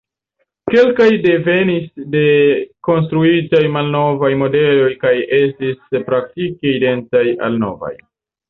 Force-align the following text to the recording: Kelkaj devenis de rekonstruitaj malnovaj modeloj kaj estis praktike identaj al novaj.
Kelkaj 0.75 1.09
devenis 1.25 1.91
de 2.15 2.23
rekonstruitaj 2.31 3.61
malnovaj 3.75 4.33
modeloj 4.45 4.91
kaj 5.07 5.15
estis 5.43 6.01
praktike 6.11 6.77
identaj 6.81 7.27
al 7.49 7.63
novaj. 7.67 7.97